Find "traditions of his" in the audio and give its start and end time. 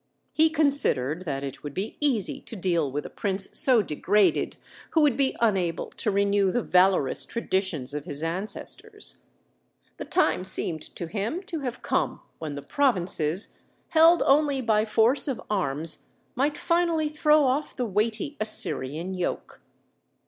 7.23-8.23